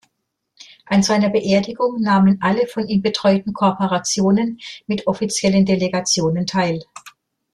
An 0.87 1.03
seiner 1.03 1.29
Beerdigung 1.29 2.01
nahmen 2.01 2.41
alle 2.41 2.65
von 2.65 2.87
ihm 2.87 3.03
betreuten 3.03 3.53
Korporationen 3.53 4.59
mit 4.87 5.05
offiziellen 5.05 5.63
Delegationen 5.63 6.47
teil. 6.47 6.79